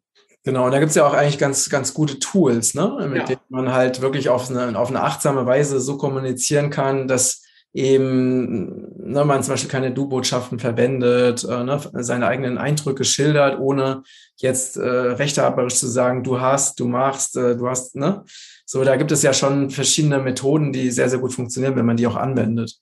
Genau, 0.44 0.66
und 0.66 0.72
da 0.72 0.80
gibt 0.80 0.90
es 0.90 0.96
ja 0.96 1.06
auch 1.06 1.14
eigentlich 1.14 1.38
ganz, 1.38 1.70
ganz 1.70 1.94
gute 1.94 2.18
Tools, 2.18 2.74
ne? 2.74 3.08
mit 3.08 3.20
ja. 3.20 3.26
denen 3.26 3.42
man 3.50 3.72
halt 3.72 4.02
wirklich 4.02 4.30
auf 4.30 4.50
eine, 4.50 4.78
auf 4.78 4.90
eine 4.90 5.04
achtsame 5.04 5.46
Weise 5.46 5.80
so 5.80 5.98
kommunizieren 5.98 6.72
kann, 6.72 7.08
dass 7.08 7.44
eben 7.74 8.86
ne, 8.98 9.24
man 9.24 9.44
zum 9.44 9.54
Beispiel 9.54 9.70
keine 9.70 9.92
Du-Botschaften 9.92 10.60
verwendet, 10.60 11.44
äh, 11.44 11.64
ne, 11.64 11.80
seine 11.94 12.28
eigenen 12.28 12.58
Eindrücke 12.58 13.06
schildert, 13.06 13.60
ohne 13.60 14.04
jetzt 14.36 14.78
äh, 14.78 14.82
rechthaberisch 14.82 15.76
zu 15.76 15.88
sagen, 15.88 16.24
du 16.24 16.42
hast, 16.42 16.80
du 16.80 16.88
machst, 16.88 17.38
äh, 17.38 17.56
du 17.56 17.70
hast, 17.70 17.96
ne? 17.96 18.24
So, 18.66 18.84
da 18.84 18.96
gibt 18.96 19.12
es 19.12 19.22
ja 19.22 19.34
schon 19.34 19.70
verschiedene 19.70 20.20
Methoden, 20.20 20.74
die 20.74 20.92
sehr, 20.92 21.10
sehr 21.10 21.20
gut 21.20 21.34
funktionieren, 21.34 21.76
wenn 21.76 21.86
man 21.86 21.98
die 21.98 22.08
auch 22.08 22.16
anwendet. 22.16 22.78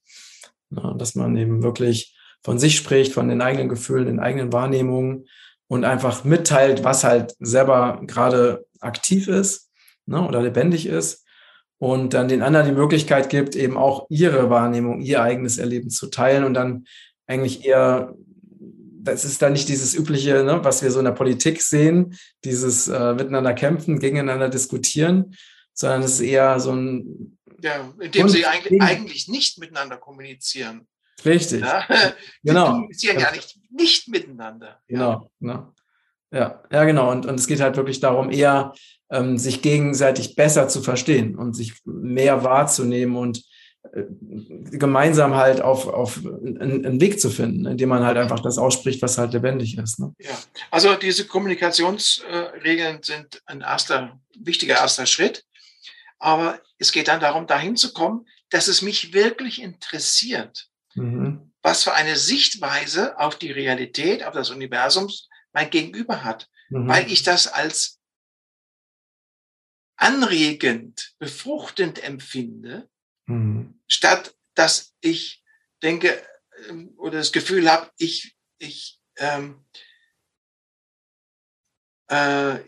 Ja, 0.72 0.94
dass 0.94 1.16
man 1.16 1.36
eben 1.36 1.64
wirklich 1.64 2.16
von 2.44 2.58
sich 2.60 2.78
spricht, 2.78 3.14
von 3.14 3.28
den 3.28 3.42
eigenen 3.42 3.70
Gefühlen, 3.70 4.06
den 4.06 4.20
eigenen 4.20 4.54
Wahrnehmungen 4.54 5.26
und 5.70 5.86
einfach 5.86 6.24
mitteilt, 6.24 6.84
was 6.84 7.04
halt 7.04 7.36
selber 7.40 8.02
gerade 8.06 8.66
aktiv 8.82 9.28
ist 9.28 9.70
ne, 10.08 10.28
oder 10.28 10.42
lebendig 10.42 10.88
ist 10.88 11.26
und 11.78 12.14
dann 12.14 12.28
den 12.28 12.42
anderen 12.42 12.66
die 12.66 12.74
Möglichkeit 12.74 13.30
gibt, 13.30 13.56
eben 13.56 13.78
auch 13.78 14.08
ihre 14.10 14.50
Wahrnehmung, 14.50 15.00
ihr 15.00 15.22
eigenes 15.22 15.60
Erleben 15.60 15.92
zu 15.92 16.08
teilen 16.08 16.44
und 16.44 16.56
dann 16.56 16.86
eigentlich 17.28 17.66
eher, 17.66 18.16
das 19.02 19.24
ist 19.24 19.42
dann 19.44 19.54
nicht 19.54 19.70
dieses 19.70 19.94
übliche, 19.94 20.44
ne, 20.44 20.60
was 20.64 20.82
wir 20.82 20.90
so 20.92 21.00
in 21.00 21.06
der 21.06 21.12
Politik 21.12 21.62
sehen, 21.62 22.18
dieses 22.44 22.88
äh, 22.88 23.14
miteinander 23.14 23.54
kämpfen, 23.54 24.00
gegeneinander 24.00 24.50
diskutieren, 24.50 25.36
sondern 25.74 26.02
es 26.02 26.14
ist 26.14 26.22
eher 26.22 26.60
so 26.60 26.72
ein 26.72 27.38
ja, 27.62 27.94
indem 28.00 28.28
sie 28.30 28.46
eigentlich, 28.46 28.82
eigentlich 28.82 29.28
nicht 29.28 29.60
miteinander 29.60 29.98
kommunizieren. 29.98 30.88
Richtig. 31.26 31.62
Ja? 31.62 31.86
genau. 32.44 32.66
Sie 32.66 32.72
kommunizieren 32.72 33.20
ja 33.20 33.32
nicht, 33.32 33.60
nicht 33.72 34.08
miteinander. 34.08 34.82
Genau. 34.88 35.32
Ja. 35.40 35.74
Ja, 36.32 36.64
ja, 36.72 36.84
genau. 36.84 37.12
Und, 37.12 37.26
und 37.26 37.36
es 37.40 37.48
geht 37.48 37.60
halt 37.60 37.76
wirklich 37.76 38.00
darum, 38.00 38.30
eher 38.30 38.74
ähm, 39.10 39.38
sich 39.38 39.62
gegenseitig 39.62 40.36
besser 40.36 40.68
zu 40.68 40.82
verstehen 40.82 41.36
und 41.36 41.56
sich 41.56 41.74
mehr 41.86 42.44
wahrzunehmen 42.44 43.16
und 43.16 43.44
äh, 43.94 44.04
gemeinsam 44.78 45.36
halt 45.36 45.62
auf, 45.62 45.88
auf 45.88 46.18
einen, 46.18 46.86
einen, 46.86 47.02
Weg 47.02 47.20
zu 47.20 47.32
finden, 47.32 47.66
indem 47.66 47.90
man 47.90 48.04
halt 48.04 48.18
einfach 48.18 48.42
das 48.42 48.60
ausspricht, 48.60 49.02
was 49.02 49.18
halt 49.18 49.34
lebendig 49.34 49.78
ist. 49.78 50.00
Ne? 50.00 50.14
Ja, 50.20 50.38
also 50.70 50.94
diese 50.96 51.26
Kommunikationsregeln 51.26 53.02
sind 53.02 53.42
ein 53.48 53.62
erster, 53.62 54.20
wichtiger 54.38 54.76
erster 54.76 55.06
Schritt. 55.08 55.46
Aber 56.20 56.60
es 56.78 56.92
geht 56.92 57.08
dann 57.08 57.22
darum, 57.22 57.48
dahin 57.48 57.76
zu 57.76 57.94
kommen, 57.94 58.28
dass 58.50 58.68
es 58.68 58.82
mich 58.82 59.14
wirklich 59.14 59.62
interessiert, 59.62 60.68
mhm. 61.00 61.54
was 61.62 61.84
für 61.84 61.94
eine 61.94 62.16
Sichtweise 62.16 63.18
auf 63.20 63.38
die 63.38 63.52
Realität, 63.52 64.24
auf 64.24 64.34
das 64.34 64.50
Universum 64.50 65.10
mein 65.54 65.70
Gegenüber 65.70 66.24
hat, 66.24 66.50
mhm. 66.70 66.88
weil 66.88 67.12
ich 67.12 67.24
das 67.24 67.48
als 67.48 68.00
anregend, 69.98 71.14
befruchtend 71.20 72.02
empfinde, 72.04 72.90
mhm. 73.26 73.82
statt 73.88 74.36
dass 74.56 74.96
ich 75.02 75.44
denke 75.82 76.22
ähm, 76.68 76.94
oder 76.98 77.18
das 77.20 77.32
Gefühl 77.32 77.72
habe, 77.72 77.90
ich, 77.98 78.36
ich, 78.58 79.00
ähm, 79.18 79.66
äh, 82.10 82.60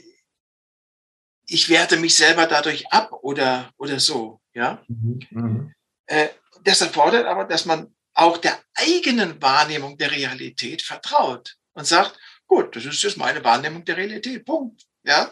ich 1.45 1.67
werte 1.69 1.97
mich 1.97 2.15
selber 2.15 2.47
dadurch 2.47 2.87
ab 2.91 3.11
oder, 3.23 3.73
oder 3.77 3.99
so. 3.99 4.41
Ja? 4.53 4.83
Mhm. 4.87 5.19
mhm. 5.31 5.73
Äh, 6.05 6.29
das 6.63 6.81
erfordert 6.81 7.25
aber, 7.25 7.45
dass 7.45 7.65
man 7.65 7.95
auch 8.13 8.37
der 8.37 8.59
eigenen 8.75 9.41
Wahrnehmung 9.41 9.97
der 9.97 10.11
Realität 10.11 10.81
vertraut 10.81 11.55
und 11.73 11.85
sagt, 11.85 12.17
gut, 12.47 12.75
das 12.75 12.85
ist 12.85 13.01
jetzt 13.03 13.17
meine 13.17 13.43
Wahrnehmung 13.43 13.85
der 13.85 13.97
Realität, 13.97 14.45
Punkt. 14.45 14.83
Ja, 15.03 15.31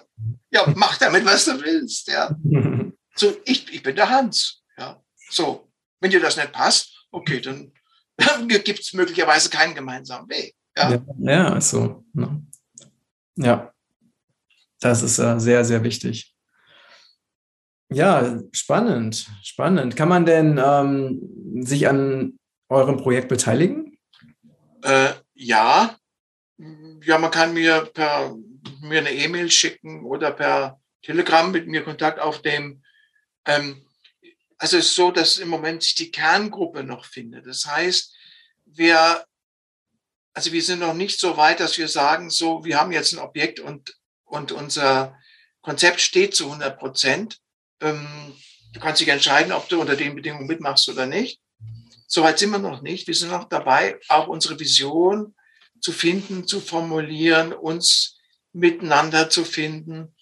ja 0.51 0.65
mach 0.75 0.97
damit, 0.97 1.25
was 1.25 1.45
du 1.45 1.61
willst. 1.61 2.07
Ja, 2.07 2.35
so, 3.15 3.35
ich, 3.45 3.71
ich 3.73 3.83
bin 3.83 3.95
der 3.95 4.09
Hans. 4.09 4.63
Ja, 4.77 5.01
so, 5.29 5.69
wenn 5.99 6.11
dir 6.11 6.21
das 6.21 6.37
nicht 6.37 6.51
passt, 6.51 7.07
okay, 7.11 7.41
dann 7.41 7.71
gibt 8.47 8.79
es 8.79 8.93
möglicherweise 8.93 9.49
keinen 9.49 9.75
gemeinsamen 9.75 10.29
Weg. 10.29 10.55
Ja, 10.77 10.91
ja, 10.91 11.03
ja 11.19 11.61
so. 11.61 12.05
Ne? 12.13 12.45
Ja, 13.35 13.73
das 14.79 15.03
ist 15.03 15.19
äh, 15.19 15.39
sehr, 15.39 15.65
sehr 15.65 15.83
wichtig. 15.83 16.33
Ja, 17.91 18.39
spannend, 18.51 19.27
spannend. 19.43 19.95
Kann 19.95 20.09
man 20.09 20.25
denn 20.25 20.59
ähm, 20.63 21.63
sich 21.63 21.87
an 21.87 22.38
eurem 22.69 22.97
Projekt 22.97 23.27
beteiligen? 23.27 23.97
Äh, 24.83 25.13
ja, 25.33 25.97
ja, 27.05 27.17
man 27.17 27.31
kann 27.31 27.53
mir 27.53 27.89
per 27.93 28.35
mir 28.81 28.99
eine 28.99 29.11
E-Mail 29.11 29.51
schicken 29.51 30.03
oder 30.03 30.31
per 30.31 30.79
Telegram 31.01 31.51
mit 31.51 31.67
mir 31.67 31.83
Kontakt 31.83 32.19
aufnehmen. 32.19 32.83
Ähm, 33.45 33.85
also 34.57 34.77
es 34.77 34.87
ist 34.87 34.95
so, 34.95 35.11
dass 35.11 35.37
im 35.37 35.49
Moment 35.49 35.83
sich 35.83 35.95
die 35.95 36.11
Kerngruppe 36.11 36.83
noch 36.83 37.05
findet. 37.05 37.45
Das 37.45 37.65
heißt, 37.65 38.15
wir, 38.65 39.25
also 40.33 40.51
wir 40.51 40.61
sind 40.61 40.79
noch 40.79 40.93
nicht 40.93 41.19
so 41.19 41.37
weit, 41.37 41.59
dass 41.59 41.77
wir 41.77 41.87
sagen, 41.87 42.29
so, 42.29 42.63
wir 42.65 42.79
haben 42.79 42.91
jetzt 42.91 43.13
ein 43.13 43.19
Objekt 43.19 43.59
und, 43.59 43.95
und 44.25 44.51
unser 44.51 45.17
Konzept 45.61 46.01
steht 46.01 46.35
zu 46.35 46.45
100 46.45 46.77
Prozent. 46.77 47.39
Ähm, 47.81 48.33
du 48.73 48.79
kannst 48.79 49.01
dich 49.01 49.07
entscheiden, 49.07 49.53
ob 49.53 49.69
du 49.69 49.79
unter 49.79 49.95
den 49.95 50.15
Bedingungen 50.15 50.47
mitmachst 50.47 50.87
oder 50.89 51.05
nicht. 51.05 51.41
Soweit 52.11 52.39
sind 52.39 52.49
wir 52.49 52.57
noch 52.57 52.81
nicht. 52.81 53.05
Wir 53.05 53.13
sind 53.13 53.29
noch 53.29 53.47
dabei, 53.47 53.99
auch 54.07 54.27
unsere 54.27 54.59
Vision 54.59 55.35
zu 55.79 55.91
finden, 55.91 56.47
zu 56.47 56.59
formulieren, 56.59 57.53
uns 57.53 58.17
miteinander 58.51 59.29
zu 59.29 59.45
finden. 59.45 60.15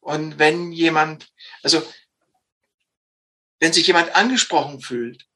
Und 0.00 0.40
wenn 0.40 0.72
jemand, 0.72 1.32
also 1.62 1.86
wenn 3.60 3.72
sich 3.72 3.86
jemand 3.86 4.16
angesprochen 4.16 4.80
fühlt, 4.80 5.26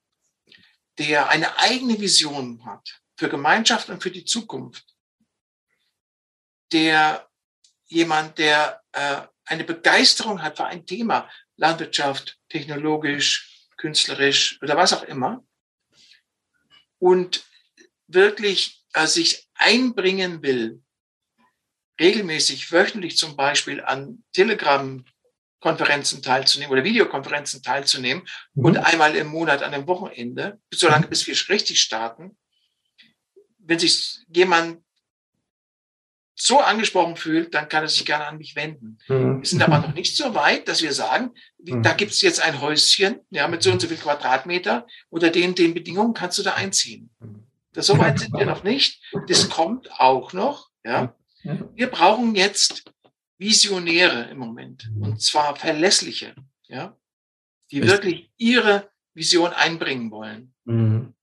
der 0.99 1.29
eine 1.29 1.57
eigene 1.59 2.01
Vision 2.01 2.65
hat 2.65 3.01
für 3.17 3.29
Gemeinschaft 3.29 3.89
und 3.89 4.03
für 4.03 4.11
die 4.11 4.25
Zukunft, 4.25 4.85
der 6.73 7.29
jemand, 7.87 8.39
der 8.39 8.83
äh, 8.91 9.23
eine 9.45 9.63
Begeisterung 9.63 10.43
hat 10.43 10.57
für 10.57 10.65
ein 10.65 10.85
Thema, 10.85 11.31
Landwirtschaft, 11.57 12.41
technologisch, 12.49 13.69
künstlerisch 13.77 14.61
oder 14.63 14.77
was 14.77 14.93
auch 14.93 15.05
immer, 15.05 15.45
und 17.03 17.45
wirklich 18.07 18.85
äh, 18.93 19.09
sich 19.09 19.49
einbringen 19.55 20.41
will, 20.45 20.81
regelmäßig 22.01 22.71
wöchentlich 22.71 23.17
zum 23.17 23.35
Beispiel 23.35 23.81
an 23.81 24.23
Telegram-Konferenzen 24.33 26.23
teilzunehmen 26.23 26.73
oder 26.73 26.85
Videokonferenzen 26.85 27.61
teilzunehmen 27.61 28.23
mhm. 28.55 28.65
und 28.65 28.77
einmal 28.77 29.17
im 29.17 29.27
Monat 29.27 29.65
an 29.65 29.75
einem 29.75 29.89
Wochenende, 29.89 30.61
solange 30.73 31.09
bis 31.09 31.27
wir 31.27 31.35
richtig 31.49 31.83
starten, 31.83 32.39
wenn 33.59 33.81
sich 33.81 34.21
jemand 34.29 34.85
so 36.45 36.59
angesprochen 36.59 37.17
fühlt, 37.17 37.55
dann 37.55 37.69
kann 37.69 37.85
er 37.85 37.89
sich 37.89 38.05
gerne 38.05 38.27
an 38.27 38.39
mich 38.39 38.57
wenden. 38.57 38.99
Mhm. 39.09 39.41
Wir 39.41 39.47
sind 39.47 39.63
aber 39.63 39.79
noch 39.79 39.95
nicht 39.95 40.17
so 40.17 40.35
weit, 40.35 40.67
dass 40.67 40.83
wir 40.83 40.93
sagen, 40.93 41.31
mhm. 41.63 41.83
da 41.83 41.93
gibt 41.93 42.13
es 42.13 42.21
jetzt 42.21 42.43
ein 42.43 42.61
Häuschen, 42.61 43.21
ja, 43.31 43.47
mit 43.47 43.63
so 43.63 43.71
und 43.71 43.81
so 43.81 43.87
viel 43.87 43.97
Quadratmeter, 43.97 44.87
unter 45.09 45.31
den, 45.31 45.55
den 45.55 45.73
Bedingungen 45.75 46.15
kannst 46.15 46.39
du 46.39 46.43
da 46.43 46.55
einziehen. 46.55 47.11
Mhm. 47.21 47.45
Das, 47.73 47.87
so 47.87 47.99
weit 47.99 48.19
sind 48.19 48.35
wir 48.35 48.45
noch 48.45 48.65
nicht. 48.65 49.01
Das 49.29 49.49
kommt 49.49 49.91
auch 49.99 50.33
noch. 50.33 50.69
Ja. 50.85 51.15
Wir 51.75 51.91
brauchen 51.91 52.35
jetzt 52.35 52.93
Visionäre 53.39 54.29
im 54.31 54.39
Moment. 54.39 54.91
Und 55.01 55.23
zwar 55.23 55.57
verlässliche, 55.57 56.35
ja, 56.69 56.97
die 57.71 57.83
wirklich 57.87 58.31
ihre 58.37 58.91
Vision 59.15 59.53
einbringen 59.53 60.11
wollen. 60.11 60.55
Mhm. 60.65 61.15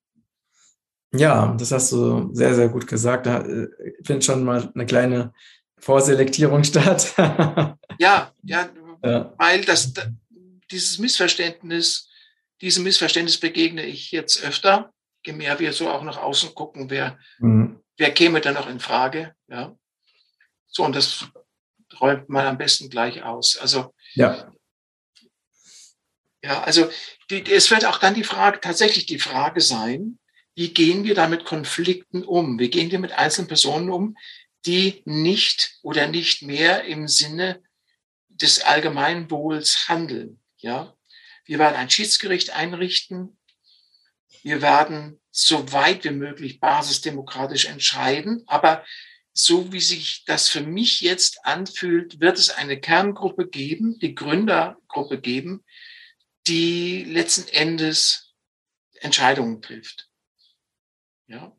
Ja, 1.11 1.55
das 1.57 1.71
hast 1.71 1.91
du 1.91 2.29
sehr, 2.33 2.53
sehr 2.53 2.69
gut 2.69 2.85
gesagt. 2.85 3.25
Da, 3.25 3.41
äh, 3.41 3.67
ich 3.99 4.05
finde 4.05 4.21
schon 4.21 4.43
mal 4.43 4.71
eine 4.73 4.85
kleine 4.85 5.33
Vorselektierung 5.79 6.63
statt. 6.65 7.13
ja, 7.97 8.31
ja, 8.43 8.69
ja, 9.03 9.33
weil 9.37 9.63
das, 9.65 9.93
dieses 10.71 10.99
Missverständnis, 10.99 12.09
diesem 12.61 12.83
Missverständnis 12.83 13.39
begegne 13.39 13.85
ich 13.85 14.11
jetzt 14.11 14.43
öfter, 14.43 14.93
je 15.25 15.33
mehr 15.33 15.59
wir 15.59 15.73
so 15.73 15.89
auch 15.89 16.03
nach 16.03 16.17
außen 16.17 16.53
gucken, 16.53 16.89
wer, 16.89 17.17
mhm. 17.39 17.81
wer 17.97 18.11
käme 18.11 18.41
da 18.41 18.51
noch 18.51 18.69
in 18.69 18.79
Frage. 18.79 19.33
Ja. 19.47 19.75
So, 20.67 20.83
und 20.83 20.95
das 20.95 21.25
räumt 21.99 22.29
man 22.29 22.45
am 22.45 22.57
besten 22.57 22.89
gleich 22.89 23.23
aus. 23.23 23.57
Also, 23.57 23.93
ja. 24.13 24.51
Ja, 26.41 26.61
also 26.61 26.89
die, 27.29 27.43
es 27.51 27.69
wird 27.69 27.85
auch 27.85 27.97
dann 27.97 28.13
die 28.13 28.23
Frage, 28.23 28.61
tatsächlich 28.61 29.05
die 29.05 29.19
Frage 29.19 29.59
sein, 29.59 30.18
wie 30.59 30.73
gehen 30.73 31.05
wir 31.05 31.15
da 31.15 31.29
mit 31.29 31.45
Konflikten 31.45 32.25
um? 32.25 32.59
Wie 32.59 32.69
gehen 32.69 32.91
wir 32.91 32.99
mit 32.99 33.13
einzelnen 33.13 33.47
Personen 33.47 33.89
um, 33.89 34.17
die 34.65 35.01
nicht 35.05 35.77
oder 35.83 36.09
nicht 36.09 36.41
mehr 36.41 36.83
im 36.83 37.07
Sinne 37.07 37.63
des 38.27 38.59
Allgemeinwohls 38.59 39.87
handeln? 39.87 40.41
Ja, 40.57 40.97
wir 41.45 41.59
werden 41.59 41.77
ein 41.77 41.89
Schiedsgericht 41.89 42.49
einrichten. 42.49 43.39
Wir 44.43 44.61
werden 44.61 45.21
so 45.31 45.71
weit 45.71 46.03
wie 46.03 46.09
möglich 46.09 46.59
basisdemokratisch 46.59 47.63
entscheiden. 47.63 48.43
Aber 48.45 48.83
so 49.31 49.71
wie 49.71 49.79
sich 49.79 50.25
das 50.25 50.49
für 50.49 50.59
mich 50.59 50.99
jetzt 50.99 51.45
anfühlt, 51.45 52.19
wird 52.19 52.37
es 52.37 52.49
eine 52.49 52.77
Kerngruppe 52.81 53.47
geben, 53.47 53.97
die 53.99 54.13
Gründergruppe 54.13 55.21
geben, 55.21 55.63
die 56.47 57.05
letzten 57.05 57.47
Endes 57.47 58.33
Entscheidungen 58.99 59.61
trifft. 59.61 60.08
Ja. 61.29 61.55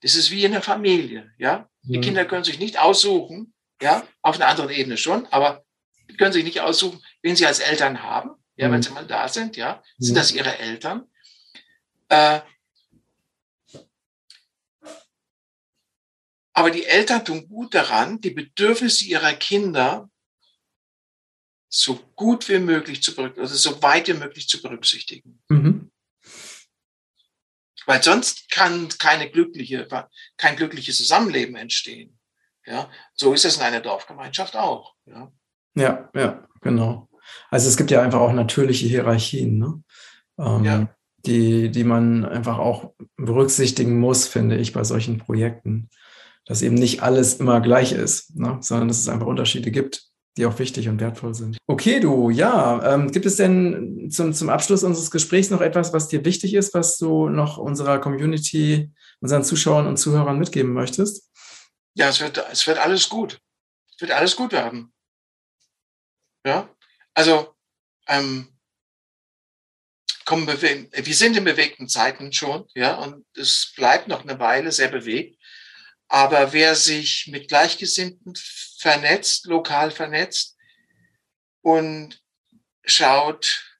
Das 0.00 0.14
ist 0.14 0.30
wie 0.30 0.44
in 0.44 0.52
der 0.52 0.62
Familie, 0.62 1.32
ja. 1.38 1.68
Die 1.82 1.98
mhm. 1.98 2.02
Kinder 2.02 2.24
können 2.24 2.44
sich 2.44 2.58
nicht 2.58 2.78
aussuchen, 2.78 3.52
ja, 3.82 4.06
auf 4.22 4.36
einer 4.36 4.46
anderen 4.46 4.70
Ebene 4.70 4.96
schon, 4.96 5.26
aber 5.26 5.64
die 6.08 6.16
können 6.16 6.32
sich 6.32 6.44
nicht 6.44 6.60
aussuchen, 6.60 7.02
wen 7.22 7.36
sie 7.36 7.46
als 7.46 7.58
Eltern 7.58 8.02
haben, 8.02 8.30
ja, 8.56 8.68
mhm. 8.68 8.72
wenn 8.72 8.82
sie 8.82 8.90
mal 8.90 9.06
da 9.06 9.28
sind, 9.28 9.56
ja. 9.56 9.82
Sind 9.98 10.14
mhm. 10.14 10.18
das 10.18 10.32
ihre 10.32 10.58
Eltern? 10.58 11.10
Äh, 12.08 12.40
aber 16.52 16.70
die 16.70 16.84
Eltern 16.84 17.24
tun 17.24 17.48
gut 17.48 17.74
daran, 17.74 18.20
die 18.20 18.30
Bedürfnisse 18.30 19.06
ihrer 19.06 19.32
Kinder 19.34 20.08
so 21.68 21.96
gut 22.14 22.48
wie 22.48 22.60
möglich 22.60 23.02
zu 23.02 23.14
berücksichtigen, 23.14 23.42
also 23.42 23.56
so 23.56 23.82
weit 23.82 24.06
wie 24.06 24.12
möglich 24.12 24.48
zu 24.48 24.62
berücksichtigen. 24.62 25.42
Mhm. 25.48 25.90
Weil 27.86 28.02
sonst 28.02 28.50
kann 28.50 28.88
keine 28.98 29.30
glückliche, 29.30 29.86
kein 30.36 30.56
glückliches 30.56 30.96
Zusammenleben 30.96 31.56
entstehen. 31.56 32.18
Ja, 32.66 32.88
so 33.14 33.34
ist 33.34 33.44
es 33.44 33.56
in 33.56 33.62
einer 33.62 33.80
Dorfgemeinschaft 33.80 34.56
auch. 34.56 34.94
Ja, 35.04 35.30
ja, 35.74 36.08
ja 36.14 36.48
genau. 36.62 37.08
Also 37.50 37.68
es 37.68 37.76
gibt 37.76 37.90
ja 37.90 38.02
einfach 38.02 38.20
auch 38.20 38.32
natürliche 38.32 38.86
Hierarchien, 38.86 39.58
ne? 39.58 39.82
ähm, 40.38 40.64
ja. 40.64 40.94
die, 41.26 41.70
die 41.70 41.84
man 41.84 42.24
einfach 42.24 42.58
auch 42.58 42.94
berücksichtigen 43.16 43.98
muss, 43.98 44.26
finde 44.26 44.56
ich, 44.56 44.72
bei 44.72 44.84
solchen 44.84 45.18
Projekten. 45.18 45.90
Dass 46.46 46.62
eben 46.62 46.74
nicht 46.74 47.02
alles 47.02 47.34
immer 47.34 47.60
gleich 47.60 47.92
ist, 47.92 48.36
ne? 48.36 48.58
sondern 48.60 48.88
dass 48.88 48.98
es 48.98 49.08
einfach 49.08 49.26
Unterschiede 49.26 49.70
gibt 49.70 50.10
die 50.36 50.46
auch 50.46 50.58
wichtig 50.58 50.88
und 50.88 51.00
wertvoll 51.00 51.34
sind. 51.34 51.58
Okay, 51.66 52.00
du, 52.00 52.30
ja, 52.30 52.94
ähm, 52.94 53.10
gibt 53.10 53.26
es 53.26 53.36
denn 53.36 54.10
zum, 54.10 54.32
zum 54.32 54.48
Abschluss 54.48 54.82
unseres 54.82 55.10
Gesprächs 55.10 55.50
noch 55.50 55.60
etwas, 55.60 55.92
was 55.92 56.08
dir 56.08 56.24
wichtig 56.24 56.54
ist, 56.54 56.74
was 56.74 56.98
du 56.98 57.28
noch 57.28 57.56
unserer 57.56 58.00
Community, 58.00 58.90
unseren 59.20 59.44
Zuschauern 59.44 59.86
und 59.86 59.96
Zuhörern 59.96 60.38
mitgeben 60.38 60.72
möchtest? 60.72 61.30
Ja, 61.94 62.08
es 62.08 62.20
wird, 62.20 62.44
es 62.50 62.66
wird 62.66 62.78
alles 62.78 63.08
gut. 63.08 63.38
Es 63.94 64.00
wird 64.00 64.10
alles 64.10 64.34
gut 64.34 64.52
werden. 64.52 64.92
Ja, 66.44 66.68
also, 67.14 67.54
ähm, 68.08 68.48
kommen 70.24 70.46
wir, 70.46 70.60
wir 70.60 71.14
sind 71.14 71.36
in 71.36 71.44
bewegten 71.44 71.88
Zeiten 71.88 72.32
schon, 72.32 72.66
ja, 72.74 72.96
und 72.96 73.24
es 73.36 73.72
bleibt 73.76 74.08
noch 74.08 74.22
eine 74.22 74.38
Weile 74.38 74.72
sehr 74.72 74.88
bewegt. 74.88 75.38
Aber 76.08 76.52
wer 76.52 76.74
sich 76.74 77.28
mit 77.28 77.48
Gleichgesinnten 77.48 78.34
vernetzt, 78.78 79.46
lokal 79.46 79.90
vernetzt 79.90 80.56
und 81.62 82.22
schaut, 82.84 83.74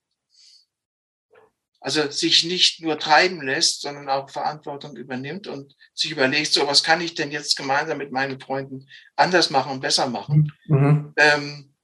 also 1.81 2.11
sich 2.11 2.45
nicht 2.45 2.81
nur 2.81 2.99
treiben 2.99 3.43
lässt, 3.43 3.83
sondern 3.83 4.09
auch 4.09 4.31
Verantwortung 4.31 4.97
übernimmt 4.97 5.47
und 5.47 5.77
sich 5.93 6.11
überlegt, 6.11 6.51
so 6.51 6.67
was 6.67 6.83
kann 6.83 7.03
ich 7.03 7.15
denn 7.15 7.31
jetzt 7.31 7.57
gemeinsam 7.57 7.99
mit 7.99 8.11
meinen 8.11 8.41
Freunden 8.41 8.89
anders 9.17 9.51
machen 9.51 9.73
und 9.73 9.81
besser 9.81 10.09
machen, 10.09 10.51
mhm. 10.67 11.13
ähm, 11.19 11.75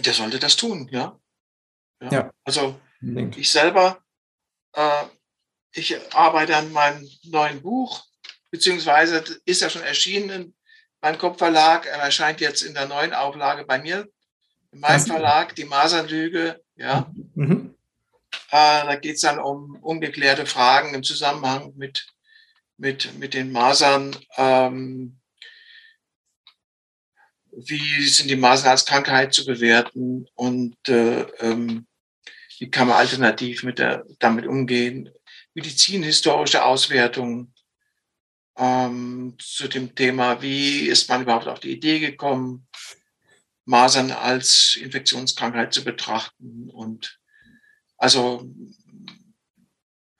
der 0.00 0.14
sollte 0.14 0.38
das 0.38 0.56
tun, 0.56 0.88
ja. 0.90 1.20
ja. 2.00 2.10
ja. 2.10 2.32
Also 2.44 2.80
ich 3.02 3.50
selber 3.50 4.02
äh, 4.72 5.04
ich 5.76 5.96
arbeite 6.14 6.56
an 6.56 6.72
meinem 6.72 7.08
neuen 7.24 7.60
Buch, 7.62 8.04
beziehungsweise 8.50 9.22
ist 9.44 9.60
ja 9.60 9.70
schon 9.70 9.82
erschienen 9.82 10.54
beim 11.00 11.18
Kopfverlag. 11.18 11.86
Er 11.86 11.98
erscheint 11.98 12.40
jetzt 12.40 12.62
in 12.62 12.74
der 12.74 12.88
neuen 12.88 13.12
Auflage 13.12 13.64
bei 13.64 13.78
mir, 13.78 14.08
in 14.72 14.80
meinem 14.80 15.00
Verlag, 15.00 15.54
die 15.54 15.64
Masernlüge. 15.64 16.60
Ja. 16.76 17.12
Mhm. 17.34 17.74
Äh, 18.50 18.84
da 18.86 18.96
geht 18.96 19.16
es 19.16 19.20
dann 19.20 19.38
um 19.38 19.76
ungeklärte 19.82 20.46
Fragen 20.46 20.94
im 20.94 21.02
Zusammenhang 21.02 21.74
mit, 21.76 22.06
mit, 22.78 23.18
mit 23.18 23.34
den 23.34 23.52
Masern. 23.52 24.16
Ähm, 24.36 25.20
wie 27.52 28.06
sind 28.06 28.30
die 28.30 28.36
Masern 28.36 28.70
als 28.70 28.84
Krankheit 28.84 29.34
zu 29.34 29.44
bewerten 29.46 30.26
und 30.34 30.76
äh, 30.88 31.22
ähm, 31.40 31.86
wie 32.58 32.70
kann 32.70 32.88
man 32.88 32.96
alternativ 32.96 33.62
mit 33.62 33.78
der, 33.78 34.04
damit 34.18 34.46
umgehen? 34.46 35.10
Medizinhistorische 35.56 36.62
Auswertung 36.62 37.50
ähm, 38.58 39.36
zu 39.38 39.68
dem 39.68 39.94
Thema, 39.94 40.42
wie 40.42 40.86
ist 40.86 41.08
man 41.08 41.22
überhaupt 41.22 41.48
auf 41.48 41.60
die 41.60 41.72
Idee 41.72 41.98
gekommen, 41.98 42.68
Masern 43.64 44.12
als 44.12 44.76
Infektionskrankheit 44.78 45.72
zu 45.72 45.82
betrachten. 45.82 46.68
Und 46.68 47.18
also 47.96 48.46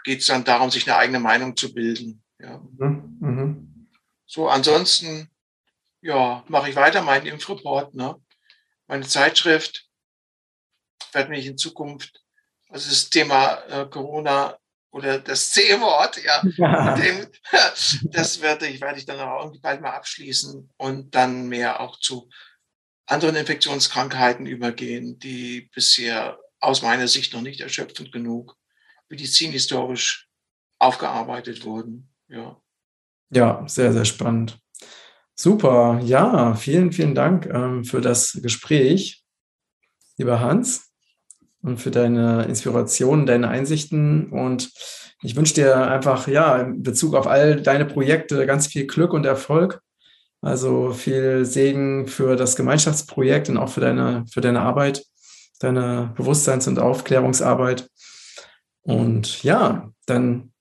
geht 0.05 0.21
es 0.21 0.27
dann 0.27 0.45
darum, 0.45 0.71
sich 0.71 0.89
eine 0.89 0.97
eigene 0.97 1.21
Meinung 1.21 1.55
zu 1.55 1.75
bilden. 1.75 2.25
Ja. 2.41 2.59
Mhm. 2.79 3.19
mhm. 3.21 3.89
So, 4.25 4.49
ansonsten, 4.49 5.31
ja, 6.01 6.45
mache 6.49 6.71
ich 6.71 6.77
weiter 6.77 7.03
meinen 7.03 7.27
Impfreport, 7.27 7.95
ne? 7.95 8.21
meine 8.87 9.07
Zeitschrift, 9.07 9.89
werde 11.13 11.31
mich 11.31 11.47
in 11.47 11.59
Zukunft, 11.59 12.25
also 12.69 12.89
das 12.89 13.11
Thema 13.11 13.59
äh, 13.69 13.87
Corona 13.89 14.59
oder 14.97 15.19
das 15.19 15.51
C-Wort, 15.51 16.25
ja. 16.25 16.43
ja. 16.57 16.95
Dem, 16.97 17.27
das 18.11 18.41
werde 18.41 18.67
ich, 18.67 18.81
werde 18.81 18.99
ich 18.99 19.05
dann 19.05 19.21
auch 19.21 19.43
irgendwie 19.43 19.61
bald 19.61 19.83
mal 19.83 19.91
abschließen 19.91 20.71
und 20.79 21.15
dann 21.15 21.49
mehr 21.49 21.81
auch 21.81 22.01
zu 22.01 22.31
anderen 23.05 23.37
Infektionskrankheiten 23.37 24.47
übergehen, 24.47 25.19
die 25.19 25.69
bisher 25.75 26.39
aus 26.61 26.81
meiner 26.81 27.09
Sicht 27.09 27.35
noch 27.35 27.43
nicht 27.43 27.61
erschöpfend 27.61 28.11
genug 28.11 28.57
medizinhistorisch 29.11 30.29
aufgearbeitet 30.79 31.65
wurden. 31.65 32.09
Ja. 32.29 32.61
ja, 33.31 33.69
sehr, 33.69 33.93
sehr 33.93 34.07
spannend. 34.07 34.59
Super, 35.35 36.01
ja, 36.03 36.55
vielen, 36.55 36.91
vielen 36.91 37.15
Dank 37.15 37.45
ähm, 37.47 37.85
für 37.85 38.01
das 38.01 38.41
Gespräch, 38.43 39.23
lieber 40.17 40.41
Hans 40.41 40.86
und 41.63 41.79
für 41.79 41.91
deine 41.91 42.45
Inspiration, 42.45 43.27
deine 43.27 43.49
Einsichten. 43.49 44.31
Und 44.31 44.71
ich 45.23 45.37
wünsche 45.37 45.55
dir 45.55 45.77
einfach, 45.89 46.29
ja, 46.29 46.57
in 46.59 46.83
Bezug 46.83 47.15
auf 47.15 47.27
all 47.27 47.61
deine 47.61 47.85
Projekte 47.85 48.47
ganz 48.47 48.67
viel 48.67 48.87
Glück 48.87 49.13
und 49.13 49.27
Erfolg. 49.27 49.81
Also 50.43 50.93
viel 50.93 51.45
Segen 51.45 52.07
für 52.07 52.37
das 52.37 52.57
Gemeinschaftsprojekt 52.57 53.49
und 53.49 53.57
auch 53.57 53.71
für 53.71 53.81
deine, 53.81 54.25
für 54.31 54.41
deine 54.41 54.61
Arbeit, 54.61 55.05
deine 55.59 56.13
Bewusstseins- 56.17 56.69
und 56.69 56.79
Aufklärungsarbeit. 56.79 57.89
Und 58.83 59.43
ja, 59.43 59.91
dann 60.07 60.53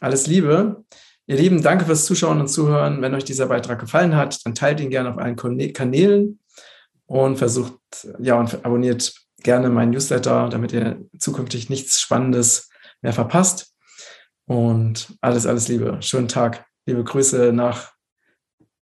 alles 0.00 0.26
Liebe. 0.26 0.84
Ihr 1.26 1.36
Lieben, 1.36 1.62
danke 1.62 1.84
fürs 1.84 2.06
Zuschauen 2.06 2.40
und 2.40 2.48
Zuhören. 2.48 3.02
Wenn 3.02 3.14
euch 3.14 3.24
dieser 3.24 3.46
Beitrag 3.46 3.78
gefallen 3.78 4.16
hat, 4.16 4.44
dann 4.44 4.54
teilt 4.56 4.80
ihn 4.80 4.90
gerne 4.90 5.10
auf 5.10 5.18
allen 5.18 5.36
Kanälen 5.36 6.40
und 7.06 7.36
versucht, 7.36 7.74
ja, 8.18 8.38
und 8.38 8.64
abonniert 8.64 9.14
gerne 9.42 9.70
meinen 9.70 9.90
Newsletter, 9.90 10.48
damit 10.48 10.72
ihr 10.72 11.00
zukünftig 11.18 11.70
nichts 11.70 12.00
Spannendes 12.00 12.70
mehr 13.02 13.12
verpasst. 13.12 13.74
Und 14.46 15.16
alles, 15.20 15.46
alles 15.46 15.68
Liebe. 15.68 15.98
Schönen 16.00 16.28
Tag. 16.28 16.66
Liebe 16.86 17.04
Grüße 17.04 17.52
nach 17.52 17.92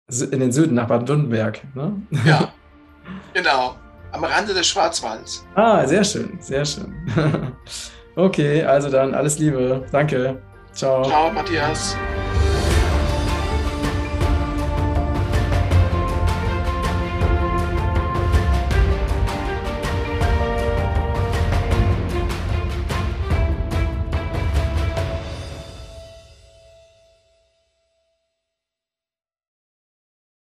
in 0.09 0.41
den 0.41 0.53
Süden, 0.53 0.75
nach 0.75 0.89
Baden-Württemberg. 0.89 1.63
Ne? 1.75 2.03
Ja, 2.25 2.53
genau. 3.35 3.77
Am 4.13 4.25
Rande 4.25 4.53
des 4.55 4.67
Schwarzwalds. 4.67 5.47
Ah, 5.55 5.87
sehr 5.87 6.03
schön, 6.03 6.37
sehr 6.41 6.65
schön. 6.65 6.93
okay, 8.17 8.65
also 8.65 8.91
dann 8.91 9.15
alles 9.15 9.39
Liebe. 9.39 9.87
Danke. 9.93 10.43
Ciao. 10.73 11.05
Ciao, 11.05 11.31
Matthias. 11.31 11.97